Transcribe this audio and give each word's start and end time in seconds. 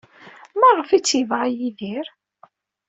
Maɣef 0.59 0.89
ay 0.89 1.01
tt-yebɣa 1.01 1.47
Yidir? 1.49 2.07